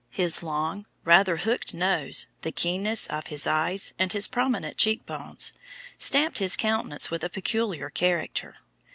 His 0.09 0.41
long, 0.41 0.87
rather 1.05 1.37
hooked 1.37 1.75
nose, 1.75 2.25
the 2.41 2.51
keenness 2.51 3.05
of 3.05 3.27
his 3.27 3.45
eyes, 3.45 3.93
and 3.99 4.11
his 4.11 4.27
prominent 4.27 4.75
cheek 4.77 5.05
bones, 5.05 5.53
stamped 5.99 6.39
his 6.39 6.57
countenance 6.57 7.11
with 7.11 7.23
a 7.23 7.29
peculiar 7.29 7.91
character. 7.91 8.55